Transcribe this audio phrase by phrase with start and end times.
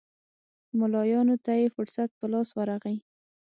[0.79, 2.97] ملایانو ته یې فرصت په لاس ورغی.